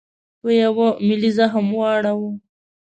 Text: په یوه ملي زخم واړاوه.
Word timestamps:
په 0.41 0.49
یوه 0.61 0.87
ملي 1.07 1.31
زخم 1.37 1.67
واړاوه. 1.77 2.31